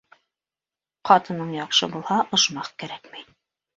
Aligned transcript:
Ҡатының 1.11 1.53
яҡшы 1.57 1.91
булһа, 1.93 2.19
ожмах 2.39 2.73
кәрәкмәй. 2.85 3.27